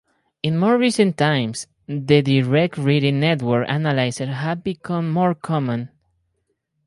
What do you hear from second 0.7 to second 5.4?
recent times the direct reading network analyzers have become more